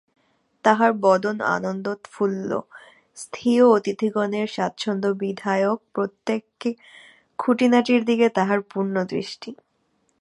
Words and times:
তাঁহার 0.65 0.91
বদন 1.01 1.37
আনন্দোৎফুল্ল, 1.55 2.51
স্বীয় 3.23 3.65
অতিথিগণের 3.69 4.47
স্বাচ্ছন্দ্যবিধায়ক 4.47 5.79
প্রত্যেক 5.93 6.41
খুঁটিনাটির 7.39 8.01
দিকে 8.05 8.27
তাঁহার 8.29 8.59
পূর্ণ 8.71 8.95
দৃষ্টি। 9.05 9.49